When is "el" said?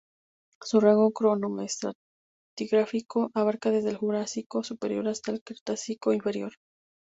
3.91-3.97, 5.31-5.43